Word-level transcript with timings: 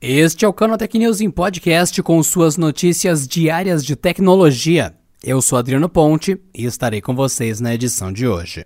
Este 0.00 0.44
é 0.44 0.48
o 0.48 0.52
Canotech 0.52 0.96
News 0.96 1.20
em 1.20 1.28
podcast 1.28 2.00
com 2.04 2.22
suas 2.22 2.56
notícias 2.56 3.26
diárias 3.26 3.84
de 3.84 3.96
tecnologia. 3.96 4.94
Eu 5.24 5.42
sou 5.42 5.58
Adriano 5.58 5.88
Ponte 5.88 6.40
e 6.54 6.66
estarei 6.66 7.00
com 7.00 7.16
vocês 7.16 7.58
na 7.58 7.74
edição 7.74 8.12
de 8.12 8.24
hoje. 8.24 8.64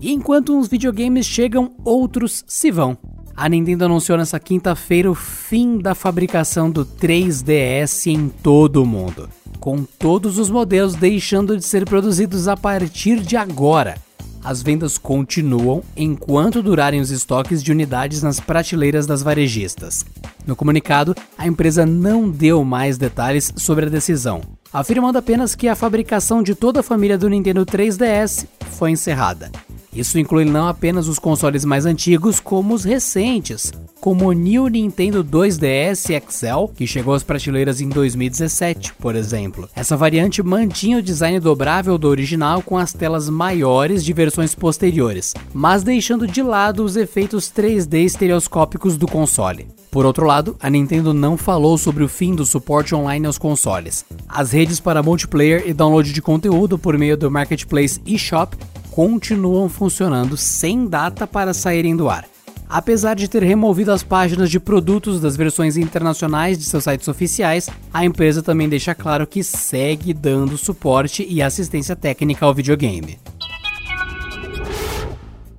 E 0.00 0.12
enquanto 0.12 0.56
uns 0.56 0.68
videogames 0.68 1.26
chegam, 1.26 1.74
outros 1.84 2.44
se 2.46 2.70
vão. 2.70 2.96
A 3.36 3.50
Nintendo 3.50 3.84
anunciou 3.84 4.16
nessa 4.16 4.40
quinta-feira 4.40 5.10
o 5.10 5.14
fim 5.14 5.76
da 5.76 5.94
fabricação 5.94 6.70
do 6.70 6.86
3DS 6.86 8.06
em 8.06 8.30
todo 8.30 8.82
o 8.82 8.86
mundo, 8.86 9.28
com 9.60 9.84
todos 9.84 10.38
os 10.38 10.48
modelos 10.48 10.94
deixando 10.94 11.54
de 11.54 11.62
ser 11.62 11.84
produzidos 11.84 12.48
a 12.48 12.56
partir 12.56 13.20
de 13.20 13.36
agora. 13.36 13.98
As 14.42 14.62
vendas 14.62 14.96
continuam 14.96 15.82
enquanto 15.94 16.62
durarem 16.62 16.98
os 16.98 17.10
estoques 17.10 17.62
de 17.62 17.70
unidades 17.70 18.22
nas 18.22 18.40
prateleiras 18.40 19.06
das 19.06 19.22
varejistas. 19.22 20.06
No 20.46 20.56
comunicado, 20.56 21.14
a 21.36 21.46
empresa 21.46 21.84
não 21.84 22.30
deu 22.30 22.64
mais 22.64 22.96
detalhes 22.96 23.52
sobre 23.56 23.84
a 23.84 23.90
decisão, 23.90 24.40
afirmando 24.72 25.18
apenas 25.18 25.54
que 25.54 25.68
a 25.68 25.74
fabricação 25.74 26.42
de 26.42 26.54
toda 26.54 26.80
a 26.80 26.82
família 26.82 27.18
do 27.18 27.28
Nintendo 27.28 27.66
3DS 27.66 28.46
foi 28.70 28.92
encerrada. 28.92 29.50
Isso 29.96 30.18
inclui 30.18 30.44
não 30.44 30.68
apenas 30.68 31.08
os 31.08 31.18
consoles 31.18 31.64
mais 31.64 31.86
antigos, 31.86 32.38
como 32.38 32.74
os 32.74 32.84
recentes, 32.84 33.72
como 33.98 34.26
o 34.26 34.32
New 34.32 34.68
Nintendo 34.68 35.24
2DS 35.24 36.20
XL, 36.28 36.70
que 36.76 36.86
chegou 36.86 37.14
às 37.14 37.22
prateleiras 37.22 37.80
em 37.80 37.88
2017, 37.88 38.92
por 38.94 39.16
exemplo. 39.16 39.66
Essa 39.74 39.96
variante 39.96 40.42
mantinha 40.42 40.98
o 40.98 41.02
design 41.02 41.40
dobrável 41.40 41.96
do 41.96 42.08
original 42.08 42.60
com 42.60 42.76
as 42.76 42.92
telas 42.92 43.30
maiores 43.30 44.04
de 44.04 44.12
versões 44.12 44.54
posteriores, 44.54 45.32
mas 45.54 45.82
deixando 45.82 46.26
de 46.26 46.42
lado 46.42 46.84
os 46.84 46.94
efeitos 46.94 47.50
3D 47.50 48.04
estereoscópicos 48.04 48.98
do 48.98 49.06
console. 49.06 49.66
Por 49.90 50.04
outro 50.04 50.26
lado, 50.26 50.56
a 50.60 50.68
Nintendo 50.68 51.14
não 51.14 51.38
falou 51.38 51.78
sobre 51.78 52.04
o 52.04 52.08
fim 52.08 52.34
do 52.34 52.44
suporte 52.44 52.94
online 52.94 53.26
aos 53.26 53.38
consoles. 53.38 54.04
As 54.28 54.52
redes 54.52 54.78
para 54.78 55.02
multiplayer 55.02 55.64
e 55.66 55.72
download 55.72 56.12
de 56.12 56.20
conteúdo 56.20 56.78
por 56.78 56.98
meio 56.98 57.16
do 57.16 57.30
Marketplace 57.30 57.98
eShop 58.04 58.54
continuam 58.96 59.68
funcionando 59.68 60.38
sem 60.38 60.86
data 60.86 61.26
para 61.26 61.52
saírem 61.52 61.94
do 61.94 62.08
ar. 62.08 62.24
Apesar 62.66 63.14
de 63.14 63.28
ter 63.28 63.42
removido 63.42 63.92
as 63.92 64.02
páginas 64.02 64.50
de 64.50 64.58
produtos 64.58 65.20
das 65.20 65.36
versões 65.36 65.76
internacionais 65.76 66.56
de 66.56 66.64
seus 66.64 66.84
sites 66.84 67.06
oficiais, 67.06 67.68
a 67.92 68.06
empresa 68.06 68.42
também 68.42 68.70
deixa 68.70 68.94
claro 68.94 69.26
que 69.26 69.44
segue 69.44 70.14
dando 70.14 70.56
suporte 70.56 71.26
e 71.28 71.42
assistência 71.42 71.94
técnica 71.94 72.46
ao 72.46 72.54
videogame. 72.54 73.18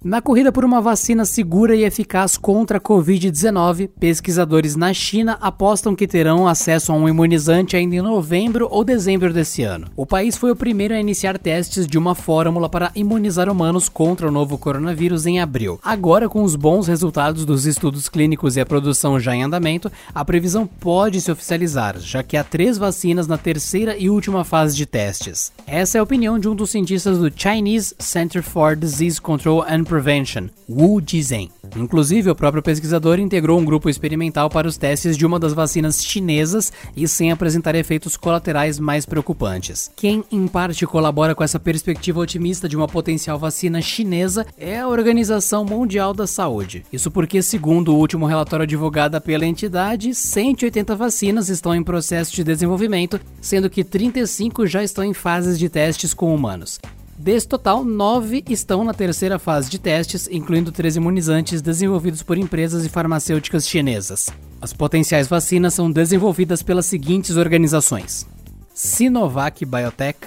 Na 0.03 0.21
corrida 0.21 0.51
por 0.51 0.63
uma 0.63 0.79
vacina 0.79 1.25
segura 1.25 1.75
e 1.75 1.83
eficaz 1.83 2.37
contra 2.37 2.77
a 2.77 2.81
Covid-19, 2.81 3.89
pesquisadores 3.99 4.75
na 4.75 4.93
China 4.93 5.37
apostam 5.41 5.95
que 5.95 6.07
terão 6.07 6.47
acesso 6.47 6.91
a 6.91 6.95
um 6.95 7.09
imunizante 7.09 7.75
ainda 7.75 7.95
em 7.95 8.01
novembro 8.01 8.67
ou 8.69 8.83
dezembro 8.83 9.33
desse 9.33 9.63
ano. 9.63 9.87
O 9.95 10.05
país 10.05 10.37
foi 10.37 10.51
o 10.51 10.55
primeiro 10.55 10.93
a 10.93 10.99
iniciar 10.99 11.39
testes 11.39 11.87
de 11.87 11.97
uma 11.97 12.13
fórmula 12.13 12.69
para 12.69 12.91
imunizar 12.95 13.49
humanos 13.49 13.89
contra 13.89 14.27
o 14.27 14.31
novo 14.31 14.57
coronavírus 14.57 15.25
em 15.25 15.39
abril. 15.39 15.79
Agora, 15.83 16.29
com 16.29 16.43
os 16.43 16.55
bons 16.55 16.87
resultados 16.87 17.43
dos 17.43 17.65
estudos 17.65 18.07
clínicos 18.07 18.55
e 18.55 18.61
a 18.61 18.65
produção 18.65 19.19
já 19.19 19.35
em 19.35 19.43
andamento, 19.43 19.91
a 20.13 20.23
previsão 20.23 20.67
pode 20.67 21.19
se 21.21 21.31
oficializar, 21.31 21.99
já 21.99 22.21
que 22.21 22.37
há 22.37 22.43
três 22.43 22.77
vacinas 22.77 23.25
na 23.25 23.37
terceira 23.37 23.97
e 23.97 24.11
última 24.11 24.43
fase 24.43 24.75
de 24.75 24.85
testes. 24.85 25.51
Essa 25.65 25.97
é 25.97 25.99
a 25.99 26.03
opinião 26.03 26.37
de 26.37 26.47
um 26.47 26.55
dos 26.55 26.69
cientistas 26.69 27.17
do 27.17 27.31
Chinese 27.35 27.95
Center 27.97 28.43
for 28.43 28.75
Disease 28.75 29.19
Control 29.19 29.63
and 29.63 29.86
Prevention, 29.87 30.49
Wu 30.69 31.01
Jizhen. 31.03 31.49
Inclusive, 31.75 32.29
o 32.29 32.35
próprio 32.35 32.61
pesquisador 32.61 33.19
integrou 33.19 33.57
um 33.57 33.65
grupo 33.65 33.89
experimental 33.89 34.49
para 34.49 34.67
os 34.67 34.77
testes 34.77 35.17
de 35.17 35.25
uma 35.25 35.39
das 35.39 35.53
vacinas 35.53 36.03
chinesas 36.03 36.71
e 36.95 37.07
sem 37.07 37.31
apresentar 37.31 37.73
efeitos 37.73 38.17
colaterais 38.17 38.79
mais 38.79 39.05
preocupantes. 39.05 39.89
Quem, 39.95 40.23
em 40.31 40.47
parte, 40.47 40.85
colabora 40.85 41.33
com 41.33 41.43
essa 41.43 41.59
perspectiva 41.59 42.19
otimista 42.19 42.67
de 42.67 42.75
uma 42.75 42.87
potencial 42.87 43.39
vacina 43.39 43.81
chinesa 43.81 44.45
é 44.57 44.79
a 44.79 44.87
Organização 44.87 45.63
Mundial 45.63 46.13
da 46.13 46.27
Saúde. 46.27 46.85
Isso 46.91 47.09
porque, 47.09 47.41
segundo 47.41 47.93
o 47.93 47.97
último 47.97 48.25
relatório 48.25 48.67
divulgado 48.67 49.19
pela 49.21 49.45
entidade, 49.45 50.13
180 50.13 50.95
vacinas 50.95 51.49
estão 51.49 51.73
em 51.73 51.83
processo 51.83 52.35
de 52.35 52.43
desenvolvimento, 52.43 53.19
sendo 53.39 53.69
que 53.69 53.83
35 53.83 54.67
já 54.67 54.83
estão 54.83 55.03
em 55.03 55.13
fases 55.13 55.57
de 55.57 55.69
testes 55.69 56.13
com 56.13 56.35
humanos. 56.35 56.79
Desse 57.17 57.47
total, 57.47 57.83
nove 57.83 58.43
estão 58.47 58.83
na 58.83 58.93
terceira 58.93 59.39
fase 59.39 59.71
de 59.71 59.79
testes, 59.79 60.29
incluindo 60.31 60.71
três 60.71 60.95
imunizantes 60.95 61.63
desenvolvidos 61.63 62.21
por 62.21 62.37
empresas 62.37 62.85
e 62.85 62.89
farmacêuticas 62.89 63.67
chinesas. 63.67 64.29
As 64.61 64.71
potenciais 64.71 65.27
vacinas 65.27 65.73
são 65.73 65.91
desenvolvidas 65.91 66.61
pelas 66.61 66.85
seguintes 66.85 67.35
organizações: 67.35 68.27
Sinovac 68.71 69.65
Biotech, 69.65 70.19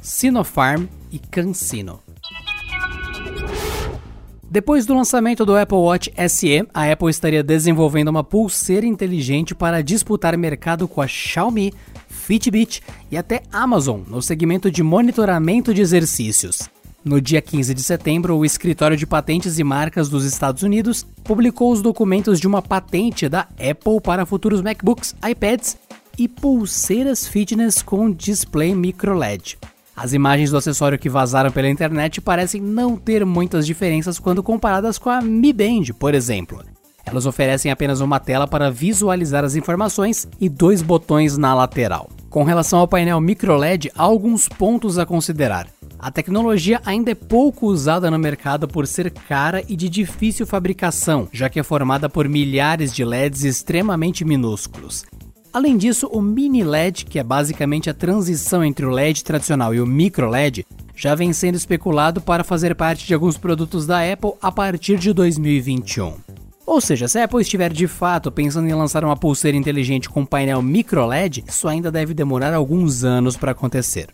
Sinopharm 0.00 0.86
e 1.10 1.18
CanSino. 1.18 1.98
Depois 4.52 4.84
do 4.84 4.92
lançamento 4.92 5.46
do 5.46 5.56
Apple 5.56 5.78
Watch 5.78 6.12
SE, 6.28 6.68
a 6.74 6.92
Apple 6.92 7.08
estaria 7.08 7.42
desenvolvendo 7.42 8.08
uma 8.08 8.22
pulseira 8.22 8.84
inteligente 8.84 9.54
para 9.54 9.82
disputar 9.82 10.36
mercado 10.36 10.86
com 10.86 11.00
a 11.00 11.08
Xiaomi, 11.08 11.72
Fitbit 12.06 12.82
e 13.10 13.16
até 13.16 13.40
Amazon 13.50 14.02
no 14.06 14.20
segmento 14.20 14.70
de 14.70 14.82
monitoramento 14.82 15.72
de 15.72 15.80
exercícios. 15.80 16.68
No 17.02 17.18
dia 17.18 17.40
15 17.40 17.72
de 17.72 17.82
setembro, 17.82 18.36
o 18.36 18.44
Escritório 18.44 18.94
de 18.94 19.06
Patentes 19.06 19.58
e 19.58 19.64
Marcas 19.64 20.10
dos 20.10 20.26
Estados 20.26 20.62
Unidos 20.62 21.02
publicou 21.24 21.72
os 21.72 21.80
documentos 21.80 22.38
de 22.38 22.46
uma 22.46 22.60
patente 22.60 23.30
da 23.30 23.48
Apple 23.52 24.02
para 24.02 24.26
futuros 24.26 24.60
MacBooks, 24.60 25.16
iPads 25.26 25.78
e 26.18 26.28
pulseiras 26.28 27.26
fitness 27.26 27.80
com 27.80 28.10
display 28.10 28.74
microLED. 28.74 29.56
As 29.94 30.12
imagens 30.12 30.50
do 30.50 30.56
acessório 30.56 30.98
que 30.98 31.08
vazaram 31.08 31.50
pela 31.50 31.68
internet 31.68 32.20
parecem 32.20 32.60
não 32.60 32.96
ter 32.96 33.26
muitas 33.26 33.66
diferenças 33.66 34.18
quando 34.18 34.42
comparadas 34.42 34.98
com 34.98 35.10
a 35.10 35.20
Mi 35.20 35.52
Band, 35.52 35.94
por 35.98 36.14
exemplo. 36.14 36.64
Elas 37.04 37.26
oferecem 37.26 37.70
apenas 37.70 38.00
uma 38.00 38.18
tela 38.18 38.46
para 38.46 38.70
visualizar 38.70 39.44
as 39.44 39.54
informações 39.54 40.26
e 40.40 40.48
dois 40.48 40.80
botões 40.80 41.36
na 41.36 41.54
lateral. 41.54 42.08
Com 42.30 42.44
relação 42.44 42.78
ao 42.78 42.88
painel 42.88 43.20
microLED, 43.20 43.90
há 43.94 44.02
alguns 44.02 44.48
pontos 44.48 44.98
a 44.98 45.04
considerar. 45.04 45.68
A 45.98 46.10
tecnologia 46.10 46.80
ainda 46.84 47.10
é 47.10 47.14
pouco 47.14 47.66
usada 47.66 48.10
no 48.10 48.18
mercado 48.18 48.66
por 48.66 48.86
ser 48.86 49.10
cara 49.10 49.62
e 49.68 49.76
de 49.76 49.88
difícil 49.88 50.46
fabricação, 50.46 51.28
já 51.32 51.48
que 51.48 51.60
é 51.60 51.62
formada 51.62 52.08
por 52.08 52.28
milhares 52.28 52.92
de 52.92 53.04
LEDs 53.04 53.44
extremamente 53.44 54.24
minúsculos. 54.24 55.04
Além 55.52 55.76
disso, 55.76 56.08
o 56.10 56.22
mini 56.22 56.64
LED, 56.64 57.04
que 57.04 57.18
é 57.18 57.22
basicamente 57.22 57.90
a 57.90 57.94
transição 57.94 58.64
entre 58.64 58.86
o 58.86 58.90
LED 58.90 59.22
tradicional 59.22 59.74
e 59.74 59.80
o 59.82 59.86
micro 59.86 60.30
LED, 60.30 60.64
já 60.96 61.14
vem 61.14 61.30
sendo 61.34 61.56
especulado 61.56 62.22
para 62.22 62.42
fazer 62.42 62.74
parte 62.74 63.06
de 63.06 63.12
alguns 63.12 63.36
produtos 63.36 63.86
da 63.86 64.00
Apple 64.00 64.32
a 64.40 64.50
partir 64.50 64.98
de 64.98 65.12
2021. 65.12 66.14
Ou 66.64 66.80
seja, 66.80 67.06
se 67.06 67.18
a 67.18 67.24
Apple 67.24 67.42
estiver 67.42 67.70
de 67.70 67.86
fato 67.86 68.32
pensando 68.32 68.66
em 68.66 68.72
lançar 68.72 69.04
uma 69.04 69.16
pulseira 69.16 69.56
inteligente 69.56 70.08
com 70.08 70.24
painel 70.24 70.62
micro 70.62 71.04
LED, 71.04 71.44
isso 71.46 71.68
ainda 71.68 71.92
deve 71.92 72.14
demorar 72.14 72.54
alguns 72.54 73.04
anos 73.04 73.36
para 73.36 73.52
acontecer. 73.52 74.08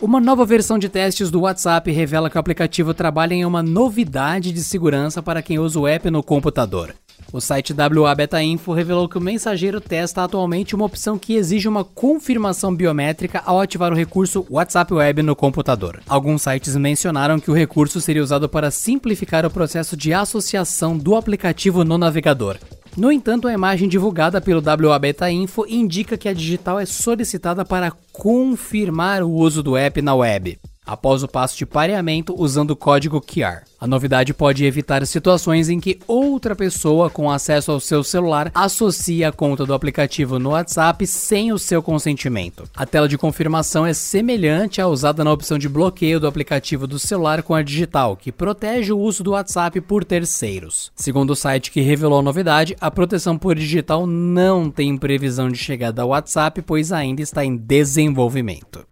Uma 0.00 0.18
nova 0.18 0.46
versão 0.46 0.78
de 0.78 0.88
testes 0.88 1.30
do 1.30 1.40
WhatsApp 1.40 1.90
revela 1.90 2.30
que 2.30 2.36
o 2.36 2.40
aplicativo 2.40 2.94
trabalha 2.94 3.34
em 3.34 3.44
uma 3.44 3.62
novidade 3.62 4.50
de 4.50 4.64
segurança 4.64 5.22
para 5.22 5.42
quem 5.42 5.58
usa 5.58 5.78
o 5.78 5.86
app 5.86 6.10
no 6.10 6.22
computador. 6.22 6.94
O 7.32 7.40
site 7.40 7.74
WA 7.74 8.14
Beta 8.14 8.42
Info 8.42 8.72
revelou 8.72 9.08
que 9.08 9.18
o 9.18 9.20
mensageiro 9.20 9.80
testa 9.80 10.22
atualmente 10.22 10.74
uma 10.74 10.84
opção 10.84 11.18
que 11.18 11.34
exige 11.34 11.66
uma 11.66 11.84
confirmação 11.84 12.74
biométrica 12.74 13.42
ao 13.44 13.60
ativar 13.60 13.92
o 13.92 13.96
recurso 13.96 14.46
WhatsApp 14.48 14.94
Web 14.94 15.22
no 15.22 15.34
computador. 15.34 16.00
Alguns 16.08 16.42
sites 16.42 16.76
mencionaram 16.76 17.40
que 17.40 17.50
o 17.50 17.54
recurso 17.54 18.00
seria 18.00 18.22
usado 18.22 18.48
para 18.48 18.70
simplificar 18.70 19.44
o 19.44 19.50
processo 19.50 19.96
de 19.96 20.12
associação 20.12 20.96
do 20.96 21.16
aplicativo 21.16 21.84
no 21.84 21.98
navegador. 21.98 22.56
No 22.96 23.10
entanto, 23.10 23.48
a 23.48 23.52
imagem 23.52 23.88
divulgada 23.88 24.40
pelo 24.40 24.62
WA 24.62 24.98
Beta 24.98 25.28
Info 25.28 25.66
indica 25.68 26.16
que 26.16 26.28
a 26.28 26.32
digital 26.32 26.78
é 26.78 26.86
solicitada 26.86 27.64
para 27.64 27.92
confirmar 28.12 29.24
o 29.24 29.30
uso 29.30 29.62
do 29.62 29.76
app 29.76 30.00
na 30.00 30.14
web 30.14 30.56
após 30.86 31.22
o 31.22 31.28
passo 31.28 31.56
de 31.56 31.66
pareamento 31.66 32.34
usando 32.36 32.72
o 32.72 32.76
código 32.76 33.20
QR. 33.20 33.62
A 33.80 33.86
novidade 33.86 34.32
pode 34.32 34.64
evitar 34.64 35.06
situações 35.06 35.68
em 35.68 35.78
que 35.78 35.98
outra 36.06 36.56
pessoa 36.56 37.10
com 37.10 37.30
acesso 37.30 37.70
ao 37.70 37.78
seu 37.78 38.02
celular 38.02 38.50
associa 38.54 39.28
a 39.28 39.32
conta 39.32 39.66
do 39.66 39.74
aplicativo 39.74 40.38
no 40.38 40.50
WhatsApp 40.50 41.06
sem 41.06 41.52
o 41.52 41.58
seu 41.58 41.82
consentimento. 41.82 42.64
A 42.74 42.86
tela 42.86 43.06
de 43.06 43.18
confirmação 43.18 43.84
é 43.84 43.92
semelhante 43.92 44.80
à 44.80 44.88
usada 44.88 45.22
na 45.22 45.32
opção 45.32 45.58
de 45.58 45.68
bloqueio 45.68 46.18
do 46.18 46.26
aplicativo 46.26 46.86
do 46.86 46.98
celular 46.98 47.42
com 47.42 47.54
a 47.54 47.62
digital, 47.62 48.16
que 48.16 48.32
protege 48.32 48.92
o 48.92 48.98
uso 48.98 49.22
do 49.22 49.32
WhatsApp 49.32 49.80
por 49.82 50.04
terceiros. 50.04 50.90
Segundo 50.96 51.30
o 51.30 51.36
site 51.36 51.70
que 51.70 51.80
revelou 51.80 52.20
a 52.20 52.22
novidade, 52.22 52.76
a 52.80 52.90
proteção 52.90 53.36
por 53.36 53.54
digital 53.54 54.06
não 54.06 54.70
tem 54.70 54.96
previsão 54.96 55.50
de 55.50 55.58
chegada 55.58 56.02
ao 56.02 56.08
WhatsApp, 56.08 56.62
pois 56.62 56.90
ainda 56.90 57.20
está 57.20 57.44
em 57.44 57.56
desenvolvimento. 57.56 58.86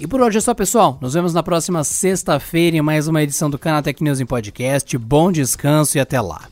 E 0.00 0.06
por 0.06 0.22
hoje 0.22 0.38
é 0.38 0.40
só, 0.40 0.54
pessoal. 0.54 0.96
Nos 0.98 1.12
vemos 1.12 1.34
na 1.34 1.42
próxima 1.42 1.84
sexta-feira 1.84 2.74
em 2.74 2.80
mais 2.80 3.06
uma 3.06 3.22
edição 3.22 3.50
do 3.50 3.58
Canatech 3.58 4.02
News 4.02 4.18
em 4.18 4.24
Podcast. 4.24 4.96
Bom 4.96 5.30
descanso 5.30 5.98
e 5.98 6.00
até 6.00 6.18
lá. 6.18 6.48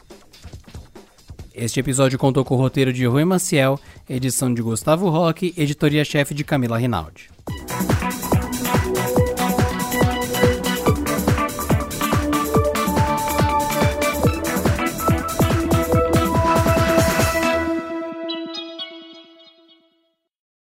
Este 1.55 1.81
episódio 1.81 2.19
contou 2.19 2.45
com 2.45 2.56
o 2.56 2.59
roteiro 2.59 2.93
de 2.93 3.06
Rui 3.06 3.25
Maciel, 3.25 3.81
edição 4.06 4.53
de 4.53 4.61
Gustavo 4.61 5.09
Roque, 5.09 5.55
editoria-chefe 5.56 6.35
de 6.35 6.45
Camila 6.45 6.77
Rinaldi. 6.77 7.31